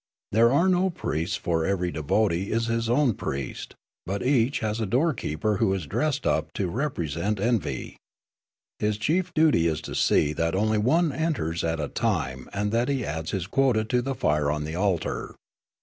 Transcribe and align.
There 0.31 0.51
are 0.51 0.67
no 0.67 0.89
priests, 0.89 1.35
for 1.37 1.63
every 1.63 1.91
devotee 1.91 2.51
is 2.51 2.65
his 2.65 2.89
own 2.89 3.13
priest; 3.13 3.75
but 4.07 4.25
each 4.25 4.61
has 4.61 4.79
a 4.81 4.87
doorkeeper 4.87 5.57
who 5.57 5.71
is 5.75 5.85
dressed 5.85 6.25
up 6.25 6.51
to 6.53 6.69
represent 6.71 7.37
Env5^ 7.37 7.97
His 8.79 8.97
chief 8.97 9.31
duty 9.35 9.67
is 9.67 9.79
to 9.81 9.93
see 9.93 10.33
that 10.33 10.55
only 10.55 10.79
one 10.79 11.11
enters 11.11 11.63
at 11.63 11.79
a 11.79 11.87
time 11.87 12.49
and 12.51 12.71
that 12.71 12.89
he 12.89 13.05
adds 13.05 13.29
his 13.29 13.45
quota 13.45 13.83
to 13.83 14.01
the 14.01 14.15
fire 14.15 14.49
on 14.49 14.63
the 14.63 14.73
altar. 14.73 15.35